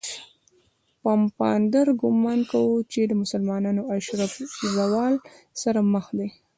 [1.03, 4.33] پفاندر ګومان کاوه چې د مسلمانانو اشراف
[4.75, 5.13] زوال
[5.61, 6.27] سره مخ دي.